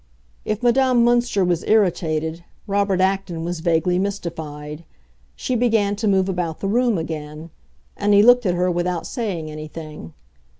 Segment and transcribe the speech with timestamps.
[0.45, 4.83] If Madame Münster was irritated, Robert Acton was vaguely mystified;
[5.35, 7.51] she began to move about the room again,
[7.95, 10.15] and he looked at her without saying anything.